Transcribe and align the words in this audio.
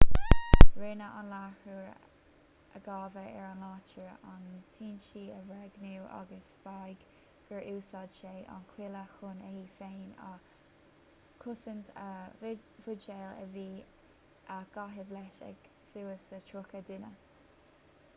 rinne 0.83 1.07
an 1.17 1.25
láithreoir 1.33 1.97
a 2.77 2.79
gabhadh 2.85 3.19
ar 3.23 3.43
an 3.49 3.59
láthair 3.65 4.15
an 4.35 4.47
t-ionsaí 4.77 5.25
a 5.35 5.35
bhréagnú 5.51 5.93
agus 6.21 6.47
mhaígh 6.65 7.03
gur 7.51 7.67
úsáid 7.75 8.17
sé 8.23 8.31
an 8.57 8.65
chuaille 8.73 9.03
chun 9.19 9.45
é 9.53 9.53
féin 9.77 10.11
a 10.33 10.33
chosaint 11.45 11.93
a 12.09 12.11
bhuidéil 12.43 13.25
a 13.43 13.47
bhí 13.57 13.69
á 14.59 14.61
gcaitheamh 14.75 15.15
leis 15.21 15.39
ag 15.53 15.71
suas 15.95 16.29
le 16.35 16.43
tríocha 16.51 16.83
duine 16.89 17.13